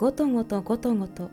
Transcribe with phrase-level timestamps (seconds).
[0.00, 1.30] ごとごとごとごと、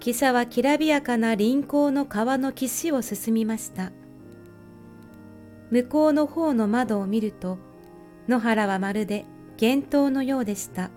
[0.00, 3.90] 汽車はきらびやかな臨港の川の岸を進みました。
[5.70, 7.56] 向こうの方の窓を見ると、
[8.28, 9.24] 野原はまるで
[9.58, 10.90] 幻灯のようでした。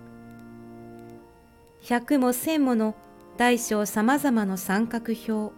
[1.80, 2.94] 百も千もの
[3.38, 5.52] 大小さまざまの三角標。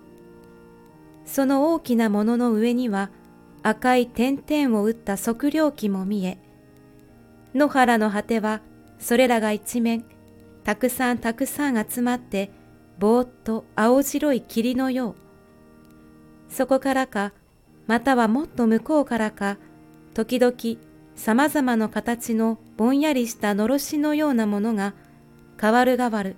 [1.25, 3.11] その大きなものの上には
[3.65, 6.39] 赤い点々を打った測量器も見え、
[7.53, 8.61] 野原の果ては
[9.01, 10.05] それらが一面、
[10.67, 12.51] たくさんたくさん集まって、
[12.99, 15.15] ぼーっと青白い霧のよう。
[16.53, 17.33] そこからか
[17.87, 19.59] またはもっと向こうからか、
[20.13, 20.57] 時々
[21.15, 24.95] 様々な形のぼんやりしたのろしのようなものが、
[25.61, 26.35] 変わる変わる、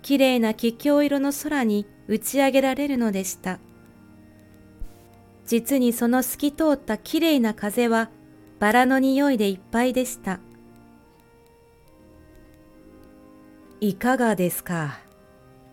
[0.00, 3.58] きれいな気境色の空に打ち上げられるのでした。
[5.44, 8.08] 実にその透き通ったきれいな風は、
[8.60, 10.40] バラの匂いでいっぱいでした。
[13.80, 14.98] いかがですか？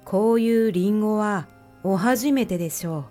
[0.04, 1.48] こういうリンゴは
[1.84, 3.06] お初めてでしょ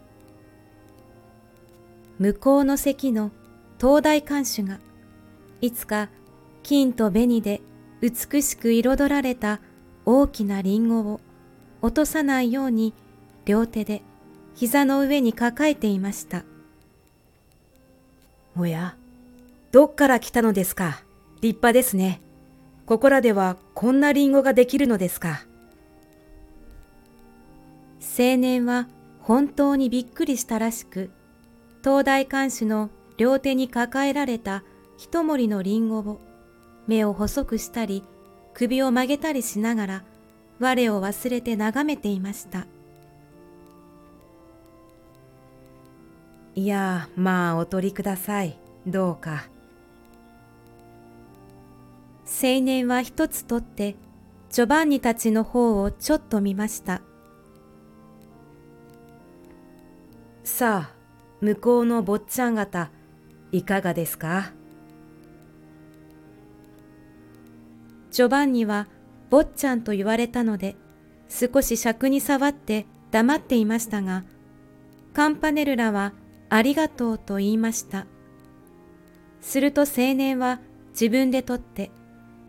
[2.20, 2.22] う。
[2.22, 3.32] 向こうの席の
[3.80, 4.78] 東大館主が、
[5.60, 6.10] いつか
[6.62, 7.60] 金と紅で
[8.00, 9.60] 美しく彩られた
[10.06, 11.20] 大きなリンゴを
[11.82, 12.94] 落とさないように
[13.46, 14.02] 両手で
[14.54, 16.44] 膝の上に抱えていました。
[18.56, 18.96] おや、
[19.72, 21.02] どっから来たのですか？
[21.40, 22.20] 立派ですね。
[22.86, 25.46] ここらではこんなリンゴができるのですか？
[28.18, 28.88] 青年は
[29.20, 31.10] 本当にびっくりしたらしく、
[31.82, 34.64] 東大館主の両手に抱えられた
[34.98, 36.20] 一盛りのリンゴを
[36.86, 38.04] 目を細くしたり
[38.52, 40.04] 首を曲げたりしながら
[40.60, 42.66] 我を忘れて眺めていました。
[46.54, 48.58] いや、まあお取りください。
[48.86, 49.48] どうか。
[52.26, 53.96] 青年は一つ取って
[54.50, 57.02] ジョバンニたちの方をちょっと見ました。
[60.42, 60.94] さあ、
[61.40, 62.90] 向こうの坊ちゃん方、
[63.52, 64.52] いかがですか？
[68.10, 68.86] ジョバンニは
[69.30, 70.76] 坊ちゃんと言われたので、
[71.28, 74.24] 少し尺に触って黙っていましたが、
[75.12, 76.12] カンパネルラは
[76.48, 78.06] ありがとうと言いました。
[79.40, 80.60] すると青年は
[80.92, 81.90] 自分で取って、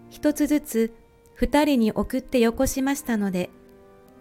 [0.10, 0.94] 一つずつ
[1.34, 3.50] 二人に送ってよこしましたので、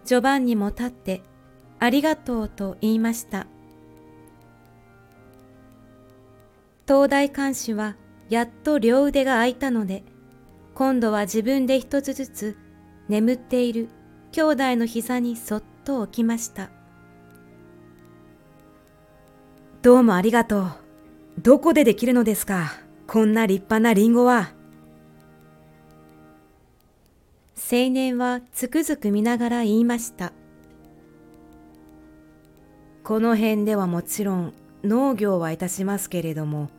[0.03, 1.21] ジョバンニも立って
[1.79, 3.47] ありがとうと言いました。
[6.87, 7.95] 東大監視は
[8.29, 10.03] やっと両腕が空いたので、
[10.73, 12.57] 今度は自分で一つずつ
[13.07, 13.89] 眠っている
[14.31, 16.69] 兄弟の膝にそっと置きました。
[19.81, 20.71] どうもありがとう。
[21.41, 22.73] どこでできるのですか
[23.07, 24.54] こんな立派なリンゴは。
[27.67, 30.33] 青年はつくづく見ながら言いました。
[33.03, 34.53] この辺ではもちろん
[34.83, 36.69] 農業はいたしますけれども、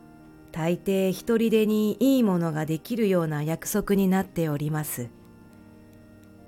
[0.53, 5.09] 大抵一人でにいいものができるような約束になっております。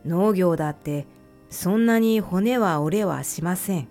[0.06, 1.06] 農業だって
[1.50, 3.90] そんなに骨は折れはしません。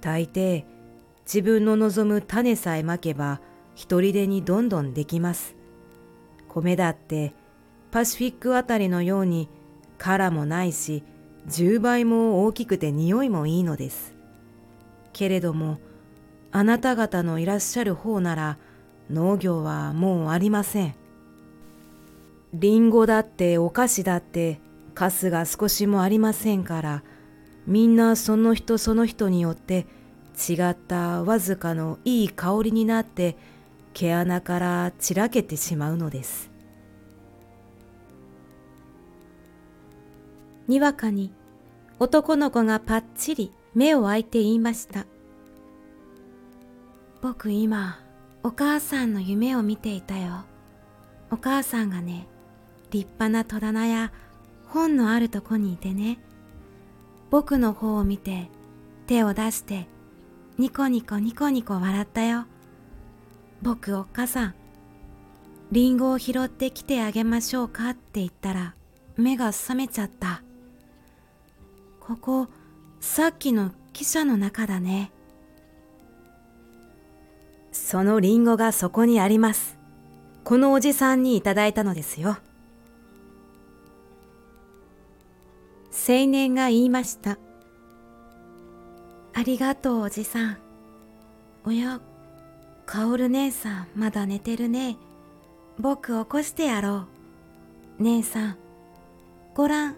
[0.00, 0.64] 大抵
[1.24, 3.40] 自分の望む種さえまけば
[3.76, 5.54] 一人でにどんどんできます。
[6.48, 7.32] 米だって
[7.90, 9.48] パシフィックあたりのように
[9.98, 11.02] 殻もないし
[11.48, 14.14] 10倍も大きくて匂いもいいのです。
[15.12, 15.78] けれども
[16.52, 18.58] あなた方のいらっしゃる方なら
[19.10, 20.94] 農業はもうありません。
[22.52, 24.60] リンゴだってお菓子だって
[24.94, 27.04] カスが少しもありませんから
[27.66, 29.86] みんなその人その人によって
[30.48, 33.36] 違ったわずかのいい香りになって
[33.94, 36.49] 毛穴から散らけてしまうのです。
[40.70, 41.32] にわかに
[41.98, 45.04] 男の子がぱっちり目を開いて言いました。
[47.20, 47.98] 僕今、
[48.44, 50.44] お母さんの夢を見ていたよ。
[51.32, 52.28] お母さんがね、
[52.92, 54.12] 立派な戸棚や
[54.68, 56.20] 本のあるとこにいてね、
[57.30, 58.48] 僕の方を見て
[59.08, 59.88] 手を出して
[60.56, 62.46] ニコニコニコニコ笑ったよ。
[63.60, 64.54] 僕おっかさん、
[65.72, 68.76] リンゴを拾ってきてあげましょうかって言ったら
[69.16, 70.44] 目が覚めちゃった。
[72.10, 72.48] ここ、
[72.98, 75.12] さっきの汽車の中だね。
[77.70, 79.78] そのリンゴがそこにあります。
[80.42, 82.38] このおじさんにいただいたのですよ。
[85.92, 87.38] 青年が言いました。
[89.32, 90.58] ありがとうおじさん。
[91.64, 92.00] おや、
[92.86, 94.96] カオル姉さんまだ寝てるね。
[95.78, 97.06] 僕起こしてやろ
[98.00, 98.02] う。
[98.02, 98.56] 姉さん、
[99.54, 99.96] ごらん、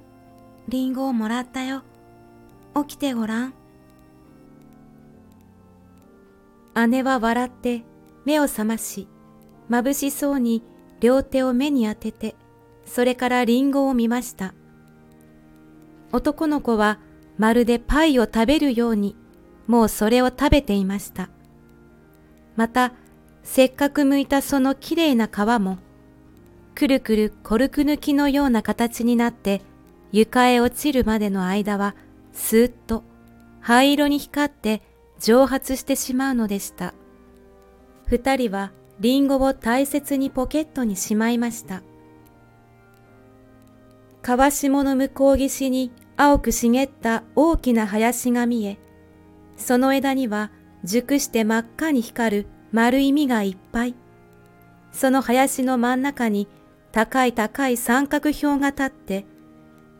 [0.69, 1.85] リンゴをもらったよ。
[2.75, 3.55] 起きてごらん。
[6.89, 7.83] 姉は笑って
[8.25, 9.09] 目を覚まし、
[9.69, 10.63] 眩しそうに
[11.01, 12.35] 両手を目に当てて、
[12.85, 14.55] それからリンゴを見ました。
[16.13, 16.99] 男の子は
[17.39, 19.17] まるでパイを食べるように、
[19.67, 21.31] もうそれを食べていました。
[22.57, 22.93] また、
[23.43, 25.79] せっかく剥いたそのきれいな皮も、
[26.75, 29.61] くるくるコルク抜きのような形になって
[30.11, 31.95] 床へ落ちるまでの間は
[32.33, 33.05] スーッと
[33.61, 34.83] 灰色に光って
[35.21, 36.95] 蒸発してしまうのでした。
[38.07, 41.83] 二人はリンゴを大切にポケットにしまいました。
[44.23, 48.79] 川下の向こう岸に青く茂った大きな林が見え、
[49.57, 50.51] その枝には
[50.85, 53.95] 熟して真っ赤に光る丸い実がいっぱい。
[54.93, 56.49] その林の真ん中に
[56.93, 59.25] 高い高い三角標が立って、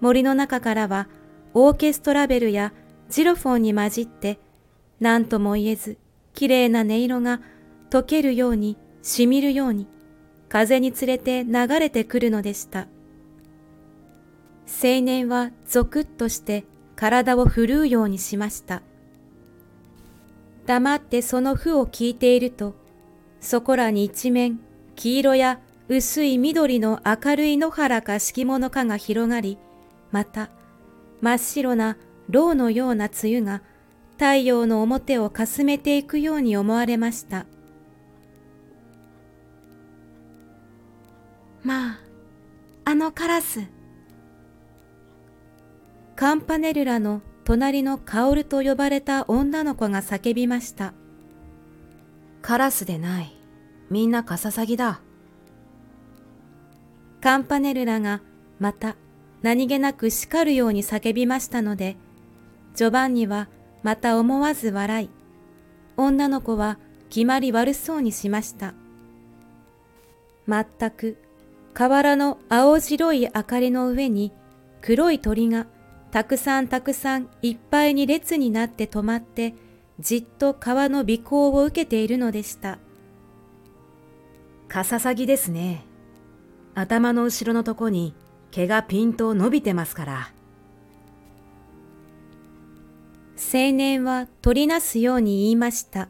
[0.01, 1.09] 森の中からは
[1.55, 2.73] オーケストラベルや
[3.09, 4.39] ジロフォンに混じって、
[5.01, 5.99] 何とも言えず
[6.33, 7.41] 綺麗な音色が
[7.91, 9.87] 溶けるようにしみるように
[10.49, 12.89] 風につれて流れてくるのでした。
[14.67, 16.65] 青年はゾクッとして
[16.97, 18.83] 体を振るうようにしました。
[20.65, 22.75] 黙ってその負を聞いていると、
[23.41, 24.61] そこらに一面
[24.95, 29.59] 黄色や薄い緑の明るい野原か敷物かが広がり、
[30.13, 30.51] また
[31.23, 31.97] 真っ白な
[32.29, 33.63] 牢のような梅雨が
[34.19, 37.47] 太陽の表をかすめていくように思われました。
[41.63, 42.01] まあ、
[42.85, 43.61] あのカラス。
[46.17, 50.93] カンパネルラの隣のカオルと呼ばれた女の子が叫びました。
[52.43, 53.33] カラスでない。
[53.91, 55.01] みんなカササギだ。
[57.21, 58.23] カンパネルラが
[58.59, 58.97] また
[59.43, 61.97] 何気なく叱るように叫びましたので、
[62.75, 63.49] ジョバンニは
[63.83, 65.11] また思わず笑い、
[65.97, 66.79] 女の子は
[67.11, 68.75] 決まり悪そうにしました。
[70.47, 71.19] まったく
[71.75, 74.33] 河原の青白い明かりの上に
[74.81, 75.67] 黒い鳥が
[76.11, 79.55] たくさんたくさんいっぱいに列になって止まって
[79.99, 82.79] じっと川の尾行を受けているのでした。
[84.69, 85.85] カササギですね。
[86.75, 88.15] 頭の後ろのとこに
[88.53, 90.33] 毛がピンと伸びてますから。
[93.37, 96.09] 青年は取りなすように言いました。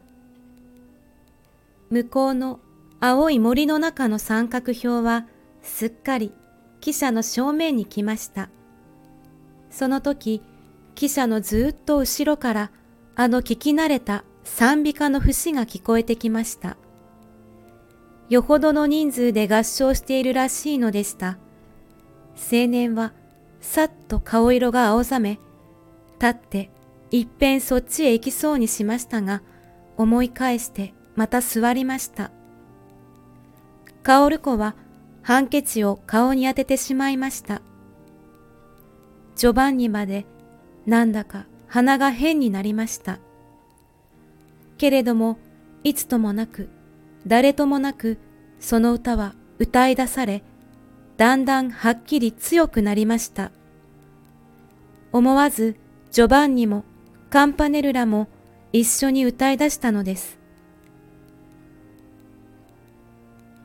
[1.89, 2.59] 向こうの
[2.99, 5.25] 青い森の中の三角標は
[5.61, 6.31] すっかり
[6.81, 8.49] 汽車の正面に来ました。
[9.71, 10.41] その時、
[10.95, 12.71] 汽車のずっと後ろから
[13.15, 16.77] あの聞き慣れた賛美歌の節が聞こえてきました。
[18.29, 21.37] よほどの人数で合唱しているらしいのでした。
[22.35, 23.13] 青年は
[23.61, 25.39] さっと顔色が青ざめ、
[26.19, 26.69] 立って
[27.11, 29.41] いっぺんそっちへ行きそうにしましたが、
[29.97, 32.31] 思い返してまた座りました。
[34.01, 34.75] カオル子は
[35.21, 37.61] ハンケチを顔に当ててしまいました。
[39.35, 40.25] ジョバンニまで
[40.85, 43.19] なんだか鼻が変になりました。
[44.77, 45.37] けれども、
[45.83, 46.69] いつともなく
[47.25, 48.17] 誰ともなく
[48.59, 50.43] その歌は歌い出され、
[51.23, 53.53] だんだんはっきり強くなりました。
[55.13, 55.77] 思わず
[56.11, 56.83] ジョバンニも
[57.29, 58.27] カンパネルラも
[58.73, 60.37] 一緒に歌い出したのです。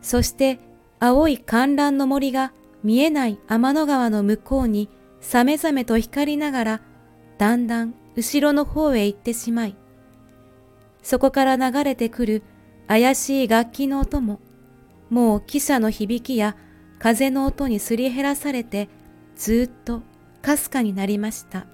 [0.02, 0.60] そして
[1.00, 2.52] 青い観覧の森が
[2.84, 4.88] 見えない天の川の向こうに
[5.20, 6.80] さめざめと光りながら
[7.38, 9.76] だんだん後ろの方へ行ってしまい、
[11.02, 12.44] そこから流れてくる
[12.86, 14.38] 怪しい楽器の音も、
[15.10, 16.54] もう汽車の響きや
[16.98, 18.88] 風の音にすり減らされて、
[19.36, 20.02] ずっと
[20.42, 21.66] かすかになりました。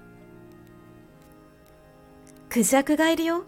[2.49, 3.43] クジャクがいるよ。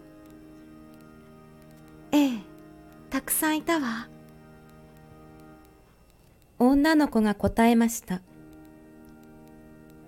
[2.12, 2.38] ええ、
[3.10, 4.08] たくさんいたわ。
[6.58, 8.20] 女の子が答えました。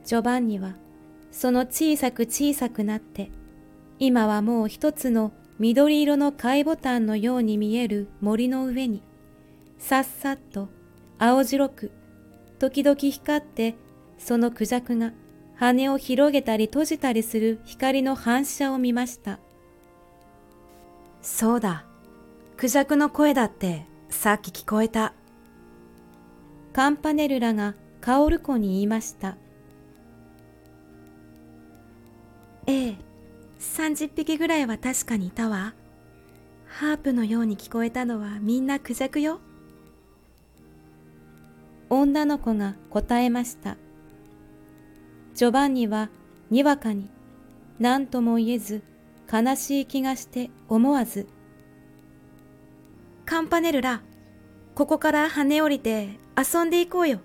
[0.04, 0.74] ジョバンニは、
[1.30, 3.30] その小さく小さくなって、
[4.00, 9.02] 今はもう一つの緑色の貝ボタンのように見える森の上に、
[9.78, 10.68] さっさっと
[11.22, 11.90] 青白く、
[12.58, 13.74] 時々光って、
[14.16, 15.12] そのクジャクが
[15.54, 19.38] 羽を広げたり閉じたりする光の反射を見ました。
[21.20, 21.84] そうだ、
[22.56, 25.12] クジャクの声だってさっき聞こえた。
[26.72, 29.36] カンパネルラがカオルコに言いました。
[32.66, 32.96] ええ。
[33.58, 35.74] 30匹ぐらいは確かにいたわ。
[36.64, 39.42] ハープのように聞こえたのはみんなクジャクよ。
[41.90, 43.76] 女の子が答えました。
[45.34, 46.08] ジョバンニは
[46.50, 47.10] にわかに
[47.78, 48.82] 何とも言えず
[49.32, 51.26] 悲しい気がして思わず。
[53.26, 54.02] カンパネルラ
[54.74, 57.18] ここから跳ね降りて遊んでいこうよ。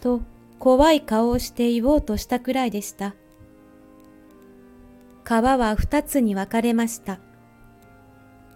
[0.00, 0.22] と
[0.58, 3.14] 怖い顔をして言おうとしたくらいでした。
[5.24, 7.18] 川は二つに分かれました。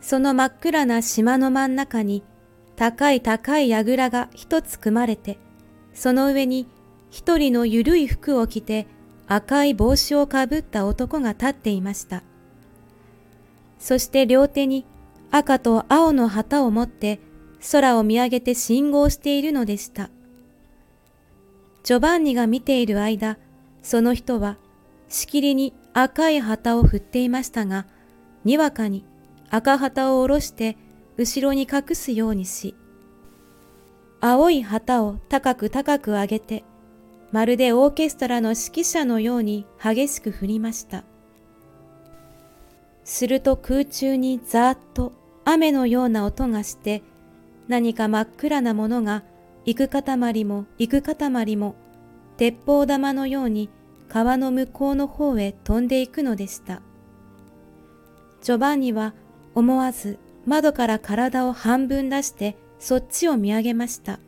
[0.01, 2.23] その真っ暗な島の真ん中に
[2.77, 5.39] 高い高い櫓が一つ組まれて
[5.93, 6.67] その上に
[7.11, 8.87] 一人のゆるい服を着て
[9.27, 12.23] 赤い帽子をかぶった男が立っていました。
[13.79, 14.85] そして両手に
[15.31, 17.21] 赤と青の旗を持って
[17.71, 20.11] 空を見上げて信号しているのでした。
[21.83, 23.39] ジョバンニが見ている間、
[23.83, 24.57] その人は
[25.09, 27.87] しきりに赤い旗を振っていましたが、
[28.45, 29.05] にわかに
[29.51, 30.77] 赤旗を下ろして
[31.17, 32.75] 後ろに隠すようにし、
[34.21, 36.65] 青い旗を高く高く上げて
[37.31, 41.05] まるでオーケストラの指揮者のように激しく振りました。
[43.05, 45.13] すると空中にざーっと
[45.45, 47.03] 雨のような音がして、
[47.69, 49.25] 何か真っ暗なものが
[49.67, 51.75] 幾塊も幾塊も
[52.37, 53.69] 鉄砲玉のように
[54.09, 56.83] 川の向こうの方へ飛んでいくのでした。
[58.43, 59.15] ジョバンニは
[59.55, 64.19] 思わず窓から体を半分出してそっちを見上げました。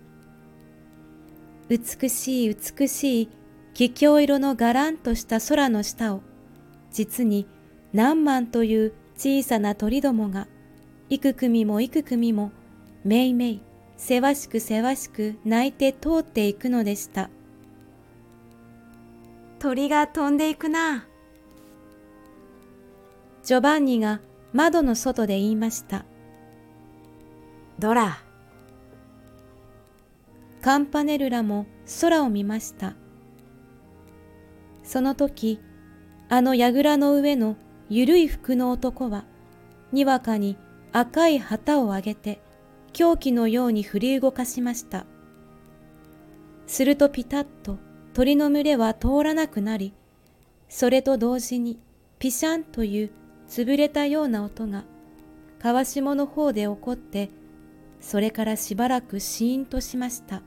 [1.68, 3.28] 美しい美しい
[3.75, 6.23] 桔梗色のがらんとした空の下を、
[6.90, 7.46] 実に
[7.92, 10.46] 何万という小さな鳥どもが、
[11.11, 12.52] 幾組も幾組も、
[13.04, 13.62] めいめい、
[13.96, 17.28] せわしくせわしく泣いて通っていくのでした。
[19.58, 21.06] 鳥が飛んでいくな。
[23.42, 24.20] ジョバンニが
[24.52, 26.04] 窓の外で言いました。
[27.78, 28.18] ドラ、
[30.62, 31.66] カンパネルラも
[32.00, 32.94] 空を見ました。
[34.82, 35.60] その時、
[36.28, 37.56] あの櫓の上の
[37.88, 39.24] ゆるい服の男は、
[39.92, 40.56] にわかに
[40.92, 42.40] 赤い旗を上げて、
[42.92, 45.06] 狂気のように振り動かしました。
[46.66, 47.78] するとピタッと
[48.14, 49.92] 鳥の群れは通らなくなり、
[50.68, 51.78] それと同時に
[52.18, 53.10] ピシャンという
[53.48, 54.84] 潰れたような音が
[55.58, 57.30] 川下の方で起こって、
[58.00, 60.42] それからしばらくシーンとしました。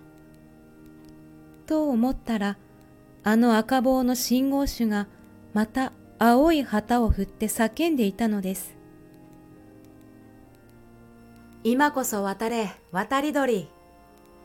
[1.65, 2.57] と思ったら、
[3.23, 5.07] あの赤棒の信号手が
[5.53, 8.77] また青い旗を振って叫んでいたのです。
[11.63, 13.69] 今こそ渡れ、渡り鳥。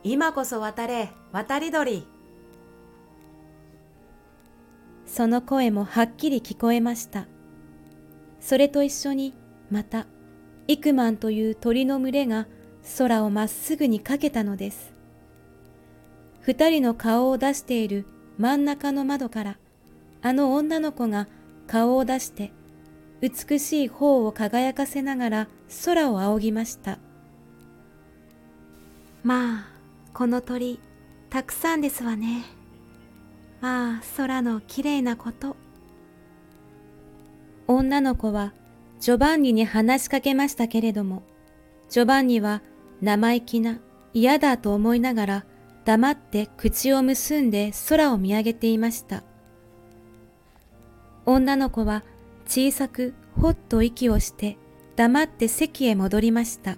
[0.02, 2.06] 今こそ渡れ、渡り鳥。
[5.06, 7.28] その声もはっきり聞こえました。
[8.44, 9.32] それと一緒に
[9.70, 10.06] また、
[10.68, 12.46] イクマンという鳥の群れが
[12.98, 14.92] 空をまっすぐにかけたのです。
[16.40, 18.04] 二人の顔を出している
[18.36, 19.58] 真ん中の窓から、
[20.20, 21.26] あの女の子が
[21.66, 22.52] 顔を出して、
[23.22, 25.48] 美しい頬を輝かせながら
[25.86, 26.98] 空を仰ぎました。
[29.22, 29.66] まあ、
[30.12, 30.80] この鳥、
[31.30, 32.44] たくさんですわね。
[33.62, 35.63] まあ、空のきれいなこと。
[37.66, 38.52] 女の子は
[39.00, 41.22] ジョバンニに話しかけましたけれども、
[41.88, 42.62] ジョバンニは
[43.00, 43.80] 生意気な
[44.12, 45.44] 嫌だと思いながら
[45.84, 49.22] 黙って口を結んで空を見上げていました。
[51.26, 52.04] 女の子は
[52.46, 54.58] 小さくほっと息をして
[54.96, 56.76] 黙って席へ戻りました。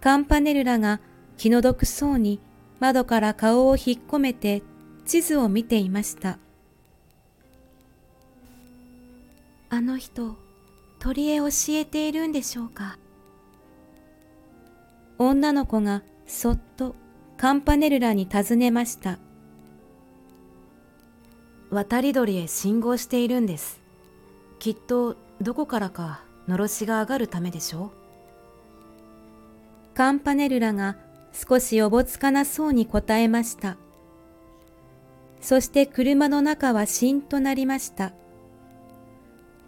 [0.00, 1.00] カンパネルラが
[1.36, 2.40] 気の毒そうに
[2.80, 4.62] 窓から顔を引っ込めて
[5.04, 6.38] 地図を見ていました。
[9.68, 10.36] あの人、
[10.98, 12.98] 鳥へ教えているんでしょうか？
[15.18, 16.94] 女の子がそっと
[17.36, 19.18] カンパネルラに尋ねました。
[21.70, 23.80] 渡り鳥へ信号しているんです。
[24.60, 27.90] きっとどこからかのろしが上がるためでしょう。
[29.96, 30.96] カンパネルラが
[31.32, 33.76] 少しおぼつかなそうに答えました。
[35.40, 38.12] そして車の中はしんとなりました。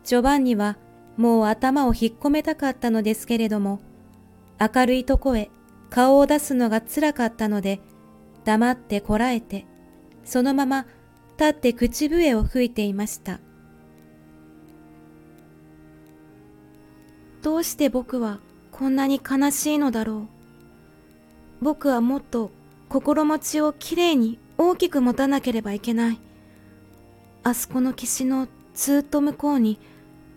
[0.08, 0.78] ジョバンニは
[1.18, 3.78] もう頭を引っ込めたかったのですけれども、
[4.58, 5.50] 明るいとこへ
[5.90, 7.82] 顔を出すのが辛かったので、
[8.42, 9.66] 黙ってこらえて、
[10.24, 10.86] そのまま
[11.38, 13.38] 立って口笛を吹いていました。
[17.42, 18.40] どうして僕は
[18.72, 20.28] こんなに悲しいのだろう。
[21.60, 22.50] 僕はもっと
[22.88, 26.18] 心持ちをきれいに大きく持たなければいけない。
[27.42, 29.78] あそこの岸のずっと向こうに、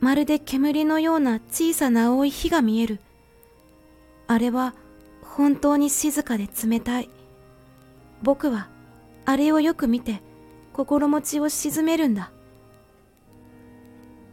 [0.02, 3.00] まるで煙のような小さな青い火が見える。
[4.28, 4.74] あれは
[5.22, 7.10] 本当に静かで冷たい。
[8.24, 8.68] 僕は
[9.26, 10.22] あれをよく見て
[10.74, 12.32] 心持ちを鎮めるんだ。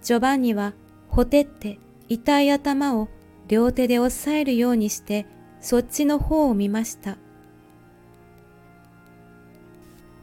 [0.03, 0.73] ジョバンニは
[1.09, 3.09] ほてって痛い頭を
[3.47, 5.27] 両手で押さえるようにして
[5.61, 7.13] そっちの方を見ました。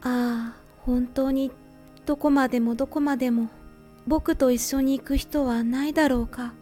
[0.02, 1.52] ああ、本当に
[2.04, 3.48] どこまでもどこまでも
[4.06, 6.54] 僕と一緒に行く人はないだろうか。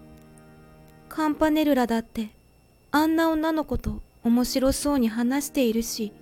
[1.08, 2.30] カンパネルラだって
[2.90, 6.12] あんな女の子と面白そうに話しているし、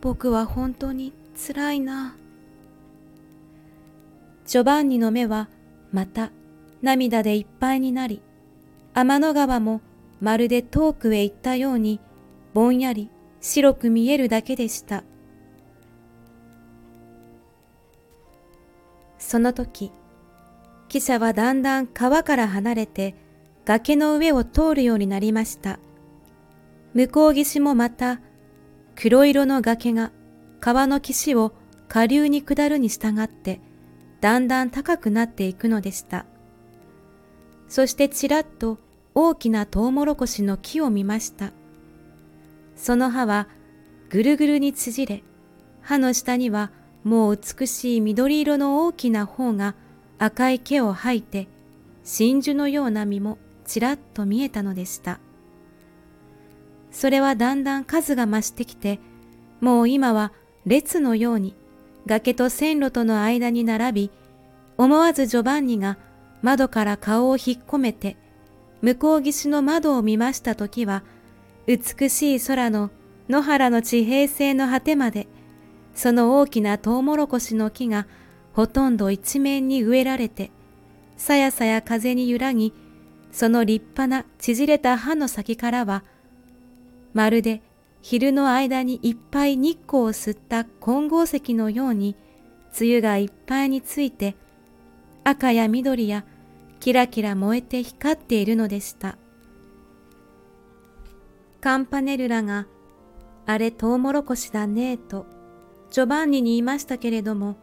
[0.00, 2.16] 僕は本当に辛いな。
[4.46, 5.48] ジョバンニの目は
[5.92, 6.30] また
[6.82, 8.22] 涙でいっぱいになり、
[8.94, 9.80] 天の川も
[10.20, 12.00] まるで遠くへ行ったように
[12.54, 13.10] ぼんやり
[13.40, 15.02] 白く見えるだけでした。
[19.18, 19.92] その時、
[20.90, 23.14] 汽車はだんだん川から離れて
[23.64, 25.78] 崖の上を通るようになりました。
[26.94, 28.20] 向こう岸もまた
[28.96, 30.10] 黒色の崖が
[30.58, 31.52] 川の岸を
[31.88, 33.60] 下流に下るに従って
[34.20, 36.26] だんだん高くなっていくのでした。
[37.68, 38.78] そしてちらっと
[39.14, 41.52] 大きなトウモロコシの木を見ました。
[42.74, 43.46] その葉は
[44.08, 45.22] ぐるぐるに縮れ、
[45.82, 46.72] 葉の下には
[47.04, 49.76] もう美しい緑色の大きな方が
[50.22, 51.48] 赤い毛を吐いて、
[52.04, 55.18] 真珠のような実もちらっと見えたのでした。
[56.90, 59.00] それはだんだん数が増してきて、
[59.62, 60.32] もう今は
[60.66, 61.56] 列のように
[62.06, 64.10] 崖と線路との間に並び、
[64.76, 65.96] 思わずジョバンニが
[66.42, 68.18] 窓から顔を引っ込めて、
[68.82, 71.02] 向こう岸の窓を見ましたときは、
[71.66, 72.90] 美しい空の
[73.30, 75.28] 野原の地平線の果てまで、
[75.94, 78.06] その大きなトウモロコシの木が
[78.52, 80.50] ほとんど一面に植えられて、
[81.16, 82.72] さやさや風に揺らぎ、
[83.32, 86.02] その立派な縮れた葉の先からは、
[87.12, 87.62] まるで
[88.02, 92.16] 昼の間にいっぱい日光を吸った金剛石のように、
[92.78, 94.36] 梅雨がいっぱいについて、
[95.24, 96.24] 赤や緑や
[96.80, 99.16] キラキラ燃えて光っているのでした。
[101.60, 102.66] カンパネルラが、
[103.44, 105.26] あれトウモロコシだねえと、
[105.90, 107.56] ジョバンニに言いましたけれども、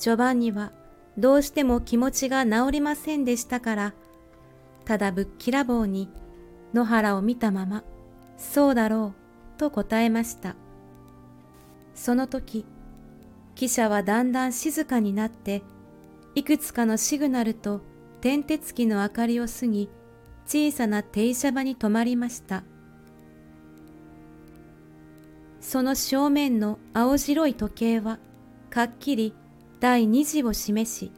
[0.00, 0.72] ジョバンニは
[1.18, 3.94] どうしても気持ちが治りませんでしたから、
[4.86, 6.08] ただぶっきらぼうに
[6.72, 7.84] 野原を見たまま、
[8.38, 9.12] そうだろ
[9.56, 10.56] う、と答えました。
[11.94, 12.64] その時、
[13.54, 15.62] 汽車はだんだん静かになって、
[16.34, 17.82] いくつかのシグナルと
[18.22, 19.90] 点鉄機の明かりを過ぎ、
[20.46, 22.64] 小さな停車場に止まりました。
[25.60, 28.18] その正面の青白い時計は、
[28.70, 29.34] かっきり
[29.80, 31.12] 第二次を示し、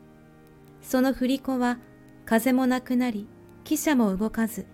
[0.80, 1.78] その振り子は
[2.24, 3.28] 風もなくなり、
[3.64, 4.66] 汽車も動かず、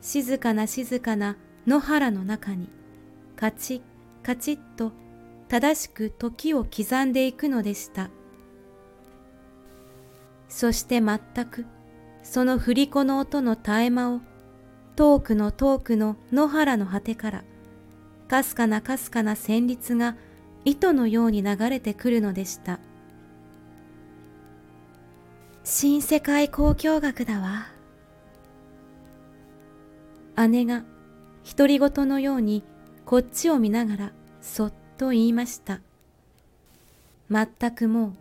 [0.00, 2.68] 静かな静かな野原の中に、
[3.36, 3.82] カチッ
[4.22, 4.92] カチッと
[5.48, 8.10] 正しく時を刻んでいくのでした。
[10.48, 11.64] そして全く
[12.22, 14.20] その振り子の音の絶え間を
[14.96, 17.44] 遠くの遠くの野原の果てから
[18.28, 20.16] かすかなかすかな旋律が
[20.64, 22.78] 糸のように流れてくるのでした。
[25.64, 27.68] 新世界交響楽だわ。
[30.48, 30.84] 姉が
[31.56, 32.64] 独り言のように
[33.04, 35.80] こっちを見ながらそっと言いました。
[37.30, 38.12] 全くもう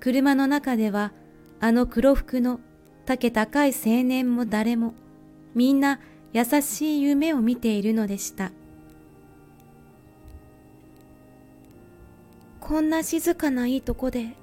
[0.00, 1.12] 車の中では
[1.60, 2.60] あの黒服の
[3.06, 4.94] 丈高い青年も誰も
[5.54, 6.00] みんな
[6.32, 8.52] 優しい夢を見ているのでした。
[12.62, 14.36] こんな静かないいとこで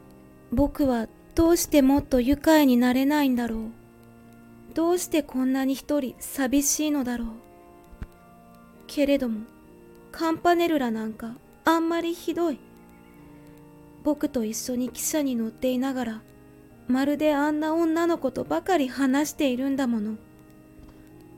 [0.52, 3.60] 僕はどうしてもっと愉快になれないんだろう。
[4.74, 7.28] どうしてこんなに一人寂しいのだろう。
[8.88, 9.46] けれども、
[10.12, 12.60] カンパネルラなんかあんまりひどい。
[14.04, 16.22] 僕と一緒に汽車に乗っていながら、
[16.90, 20.18] まるであんな女の子とばかり話しているんだもの。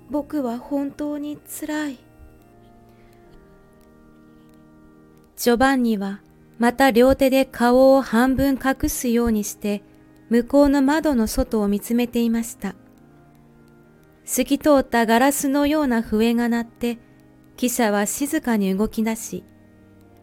[0.10, 2.00] 僕は本当につらい。
[5.38, 6.22] ジョバンニは
[6.62, 9.82] また両手で顔を半分隠すようにして
[10.30, 12.76] 向こうの窓の外を見つめていました。
[14.26, 17.00] 透き通ったガラスのような笛が鳴って、
[17.58, 19.44] 汽車は静かに動き出し、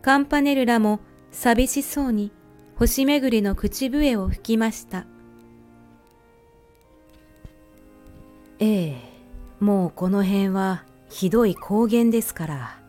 [0.00, 1.00] カンパネルらも
[1.32, 2.30] 寂しそうに
[2.76, 5.06] 星巡りの口笛を吹きました。
[8.60, 8.96] ええ、
[9.58, 12.80] もうこの辺はひどい高原ですから。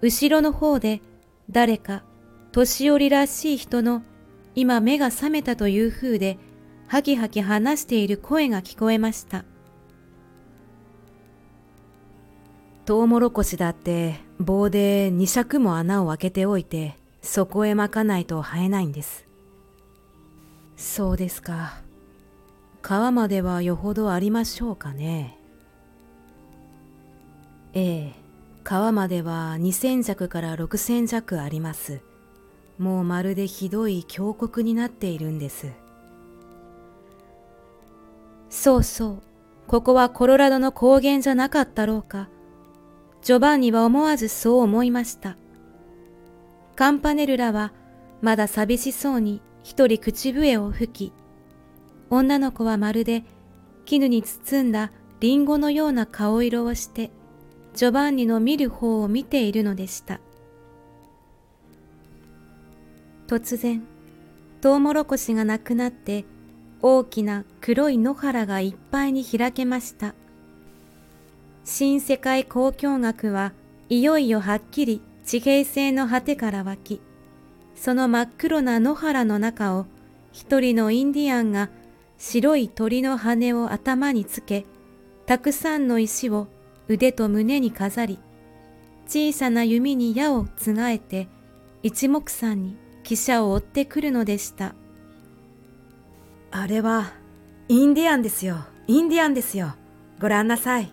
[0.00, 1.02] 後ろの方で
[1.50, 2.02] 誰か
[2.52, 4.02] 年寄りらしい人の
[4.54, 6.38] 今目が覚めたという風で
[6.86, 9.44] はきはき話している声が聞こえました。
[12.84, 19.26] トウモロコシだって棒で二尺も穴を開けておいて、そこへ巻かないと生えないんです。
[20.76, 21.80] そうですか。
[22.82, 25.38] 川まではよほどありましょうかね。
[27.72, 28.12] ええ、
[28.64, 32.00] 川までは2000弱から6000弱あります。
[32.78, 35.70] もうまるでひどい峡谷になっているんです。
[38.48, 39.22] そうそう、
[39.66, 42.30] ここはコロラドの高原じゃなかったろうか。
[43.20, 45.36] ジョバンニは思わずそう思いました。
[46.74, 47.72] カンパネルラは
[48.22, 51.12] まだ寂しそうに一人口笛を吹き、
[52.08, 53.24] 女の子はまるで
[53.84, 57.10] 絹に包んだリンゴのような顔色をして、
[57.74, 60.20] ジョバンニの見る方を見ているのでした。
[63.26, 63.82] 突然、
[64.60, 66.24] トウモロコシがなくなって
[66.82, 70.14] 大きな黒い野原がいっぱいに開けました。
[71.64, 73.52] 新世界交響楽は
[73.88, 77.00] いよいよはっきり地平線の果てから湧き、
[77.74, 79.86] その真っ黒な野原の中を
[80.32, 81.70] 一人のインディアンが
[82.18, 84.64] 白い鳥の羽を頭につけ、
[85.26, 86.46] たくさんの石を
[86.88, 88.18] 腕と胸に飾り、
[89.06, 91.28] 小さな弓に矢をつがえて
[91.82, 94.74] 一目散に汽車を追ってくるのでした。
[96.50, 97.12] あれは、
[97.68, 98.64] インディアンですよ。
[98.86, 99.74] インディアンですよ。
[100.20, 100.92] ご覧なさい。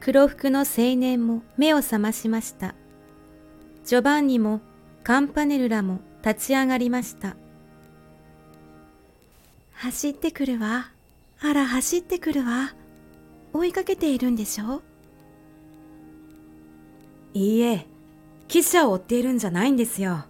[0.00, 2.74] 黒服の青年も目を覚ましました。
[3.84, 4.60] ジョバンニも
[5.02, 7.36] カンパネルラも立ち上がりました。
[9.72, 10.90] 走ってくるわ。
[11.40, 12.74] あら、走ってくるわ。
[13.58, 14.76] 追いかけているんでしょ？
[14.76, 14.82] う
[17.34, 17.86] いいえ、
[18.46, 20.24] 汽車を追っているんじゃないんですよ。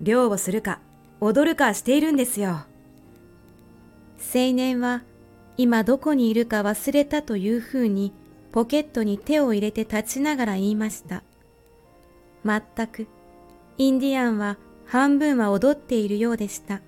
[0.00, 0.80] 漁をするか、
[1.20, 2.64] 踊るかしているんですよ。
[4.32, 5.02] 青年は
[5.56, 8.12] 今どこにいるか忘れたというふうに
[8.52, 11.22] ポケットに手を入れて立ちながら言いました。
[12.44, 13.06] まったく、
[13.78, 14.56] インディアンは
[14.86, 16.80] 半分は踊っているようでした。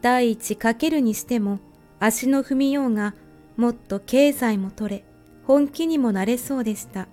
[0.00, 1.58] 第一かけるにしても
[2.00, 3.14] 足の踏みようが
[3.56, 5.04] もっと経済も取れ、
[5.46, 7.08] 本気にもなれそうでした。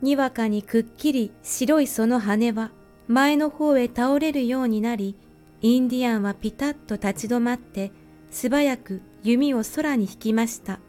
[0.00, 2.72] にわかにくっきり白いその羽は
[3.06, 5.16] 前の方へ倒れるようになり、
[5.60, 7.92] インディアンはピタッと立ち止まって
[8.30, 10.80] 素早く弓を空に引きました。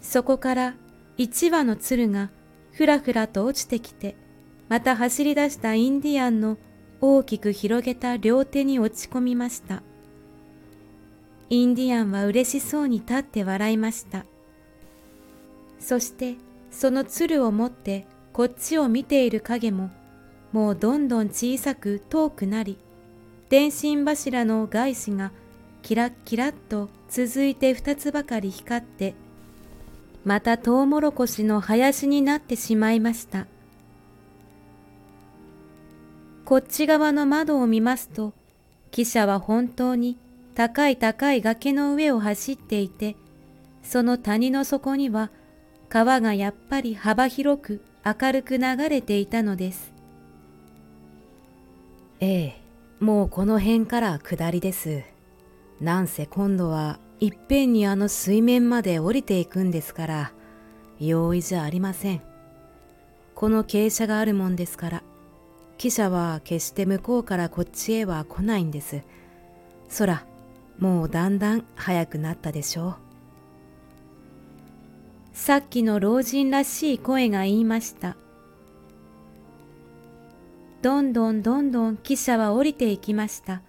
[0.00, 0.74] そこから
[1.16, 2.30] 一羽の鶴が
[2.72, 4.16] ふらふらと落ちてきて、
[4.68, 6.56] また走り出したインディアンの
[7.00, 9.82] 大きく広げた両手に落ち込みました。
[11.50, 14.24] インディアンは嬉しそうに立って笑いました。
[15.78, 16.36] そして
[16.70, 19.90] その鶴を持ってこっちを見ている影も
[20.52, 22.78] もうどんどん小さく遠くなり、
[23.48, 25.32] 電信柱の外紙が
[25.82, 29.14] キラッキラッと続いて二つばかり光って、
[30.24, 33.46] またトウモロコシの林になってしまいました。
[36.44, 38.32] こっち側の窓を見ますと、
[38.92, 40.18] 汽車は本当に
[40.54, 43.16] 高い高い崖の上を走っていて、
[43.82, 45.30] その谷の底には
[45.88, 49.92] 川がやっぱり幅広く明るく流れていたのです。
[52.20, 52.60] ええ、
[53.00, 55.02] もうこの辺から下りです。
[55.80, 60.32] なんせ今度はいっぺんにあの水面まで降りていくんですから、
[61.00, 62.22] 容易じゃありません。
[63.34, 65.02] この傾斜があるもんですから、
[65.78, 69.02] 汽車は決して向こうからこっちへは来ないんです。
[69.98, 70.24] 空、
[70.78, 72.96] もうだんだん早くなったでしょう。
[75.32, 78.16] さっきの老人らしい声が言いました。
[80.82, 83.62] どんどんどんどん汽車は降りていきました。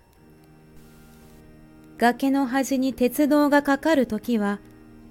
[1.98, 4.60] 崖の端に鉄道がかかるときは、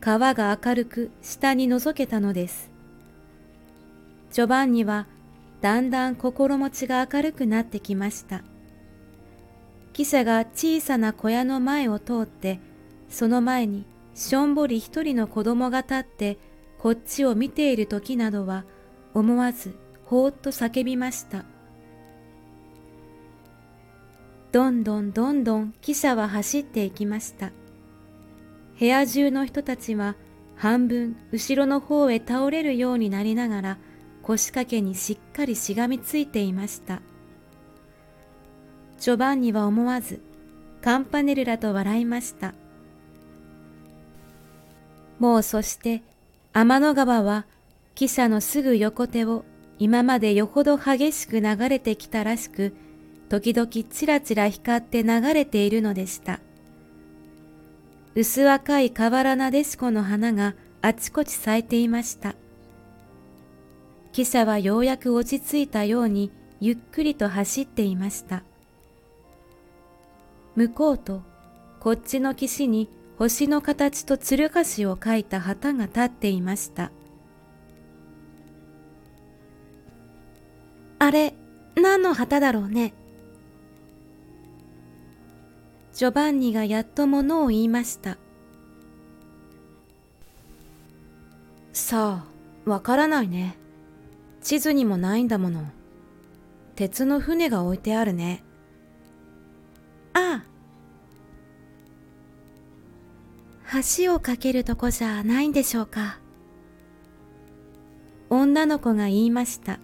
[0.00, 2.70] 川が明るく下に覗けたのです。
[4.30, 5.06] ジョバンニは
[5.62, 8.42] だんだん心持ちが明るくなってきました。
[9.94, 12.60] 汽車が小さな小屋の前を通って、
[13.08, 16.38] その前にしょんぼり一人の子供が立って
[16.78, 18.64] こっちを見ている時などは
[19.14, 21.44] 思わずほーっと叫びました。
[24.50, 27.52] どんどんどんどん汽車は走っていきました。
[28.78, 30.16] 部屋中の人たちは
[30.56, 33.78] 半分後ろの方へ倒れるようになりながら
[34.22, 37.00] 腰掛けにしっかりしがみついていました。
[39.04, 40.22] ジョバンニは思わず
[40.80, 42.54] カンパネルラと笑いました。
[45.18, 46.02] もうそして
[46.54, 47.44] 天の川は
[47.94, 49.44] 汽車のすぐ横手を
[49.78, 52.74] 今までよほど激しく流れてきたらしく
[53.28, 56.40] 時々ちらちら光って流れているのでした。
[58.14, 62.36] 薄赤い河原なでしこの花があちこち咲いていました
[64.14, 68.44] 汽車はようやく落ち着いたようにゆっくりと走っていました
[70.56, 71.22] 向こうと
[71.80, 72.88] こっちの岸に
[73.18, 76.90] 星の形と鶴橋を描いた旗が立っていました。
[80.98, 81.34] あれ
[81.76, 82.94] 何の旗だろうね。
[85.92, 88.16] ジョバンニがやっと物を言いました。
[91.72, 92.24] さ
[92.66, 93.56] あわからないね。
[94.40, 95.64] 地図にもないんだもの。
[96.74, 98.42] 鉄の船が置いてあるね。
[100.14, 100.44] あ
[103.98, 106.18] 橋を架けるとこじゃないんでしょうか。
[108.30, 109.80] 女の子が言いました。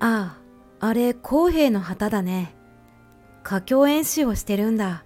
[0.00, 0.36] あ
[0.80, 2.54] ああれ公平の旗だね。
[3.42, 5.04] 佳境演習をしてるんだ。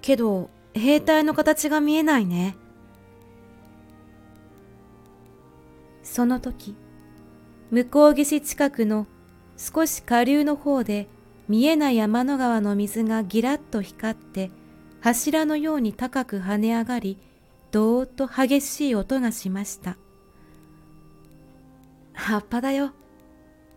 [0.00, 2.56] けど兵隊の形が見えないね。
[6.02, 6.74] その時
[7.70, 9.06] 向こう岸近くの
[9.58, 11.08] 少し下流の方で
[11.48, 14.50] 見えない天の川の水がギラッと光って
[15.00, 17.18] 柱のように高く跳ね上がり
[17.72, 19.98] どーっと激しい音がしました。
[22.12, 22.92] 葉っぱだよ。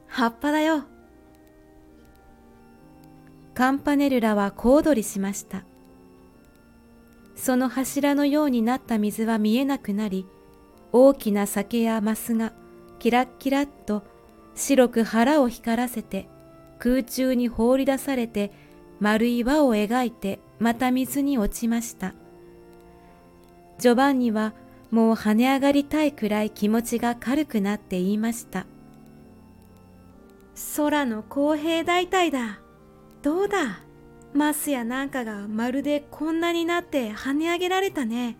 [0.08, 0.84] 葉っぱだよ。
[3.54, 5.64] カンパネルラは小躍りしました。
[7.36, 10.28] その柱のようになった水は見えなくなり
[10.92, 12.54] 大きな酒やマスが
[13.00, 14.04] キラッキラッと
[14.56, 16.28] 白く腹を光らせて
[16.80, 18.52] 空中に放り出されて
[19.00, 22.14] 丸い輪を描いてまた水に落ちました。
[23.80, 24.54] ジョバンニは
[24.92, 28.66] もう跳ね上がりたいくらい気持ちが軽くなって言いました。
[30.76, 32.60] 空の公平大体だ。
[33.24, 33.80] どうだ？
[34.34, 38.38] マスやなんかがまるでこんなになって跳ね上げられたね。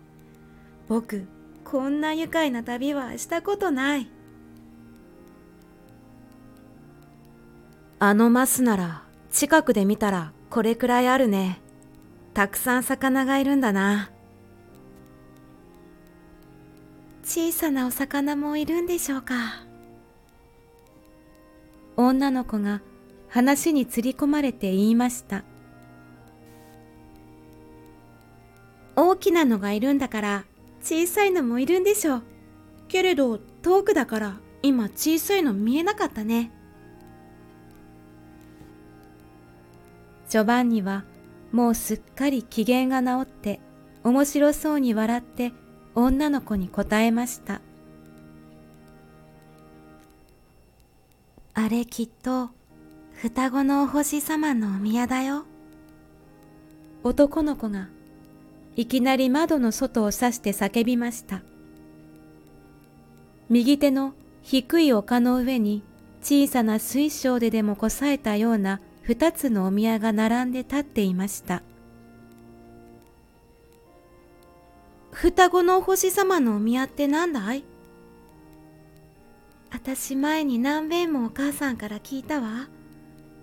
[0.88, 1.26] 僕、
[1.64, 4.08] こんな愉快な旅はしたことない。
[8.04, 11.60] あのマスなら近くで見たらこれくらいあるね。
[12.34, 14.10] たくさん魚がいるんだな。
[17.22, 19.34] 小さなお魚もいるんでしょうか。
[21.96, 22.80] 女の子が
[23.28, 25.44] 話に釣り込まれて言いました。
[28.96, 30.44] 大きなのがいるんだから
[30.82, 32.22] 小さいのもいるんでしょう。
[32.88, 36.50] けれど遠くだから今小さいの見えなかったね。
[40.32, 41.04] ジョバンニは
[41.52, 43.60] もうすっかり機嫌が治って
[44.02, 45.52] 面白そうに笑って
[45.94, 47.60] 女の子に答えました。
[51.52, 52.48] あれきっと
[53.12, 55.44] 双子のお星様のお宮だよ。
[57.04, 57.90] 男の子が
[58.74, 61.42] いきなり窓の外を指して叫びました。
[63.50, 65.82] 右手の低い丘の上に
[66.22, 71.62] 小さな水晶ででもこさえたような二つのお宮が並んで立っていました。
[75.10, 77.64] 双子のお星様のお宮って何だい？
[79.70, 82.68] あたし前に何べんもお母さんから聞いたわ。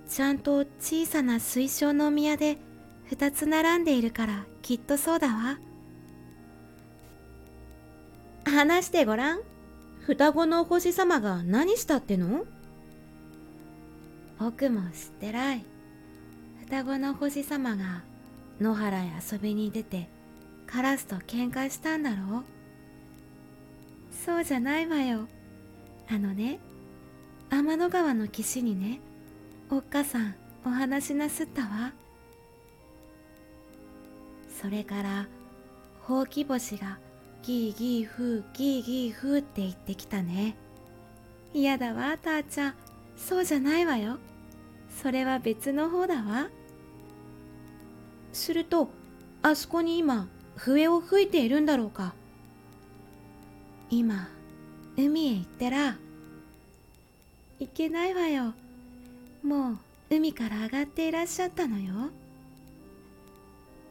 [0.07, 2.57] ちゃんと小さな水晶のお宮で
[3.05, 5.59] 二つ並んでいるからきっとそうだわ。
[8.45, 9.41] 話してごらん。
[10.05, 12.45] 双子のお星様が何したっての？
[14.39, 15.65] 僕も知ってらい。
[16.61, 18.03] 双子の星様が
[18.61, 20.07] 野原へ遊びに出て
[20.67, 22.43] カラスと喧嘩したんだろう
[24.11, 25.27] そうじゃないわよ。
[26.07, 26.59] あのね、
[27.49, 28.99] 天の川の岸にね、
[29.71, 31.93] おっかさんお話しなすったわ。
[34.61, 35.27] それから、
[36.01, 36.99] ほうき星が
[37.41, 40.55] ギーギーフーギーギーフーって言ってきたね。
[41.53, 42.75] 嫌だわ、たーちゃん。
[43.15, 44.17] そうじゃないわよ。
[45.01, 46.49] それは別の方だわ。
[48.33, 48.89] すると、
[49.41, 52.13] あそこに今、笛を吹いているんだろうか。
[53.89, 54.27] 今、
[54.97, 55.95] 海へ行ってら。
[57.59, 58.53] 行けないわよ。
[59.41, 59.77] もう
[60.09, 61.93] 海から上がっていらっしゃったのよ。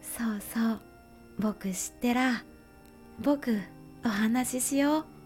[0.03, 0.81] そうそう、
[1.39, 2.45] 僕知ってら。
[3.19, 3.59] 僕、
[4.05, 5.18] お話ししよう。